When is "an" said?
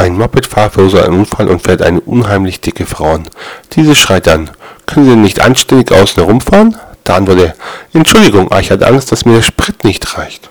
3.16-3.28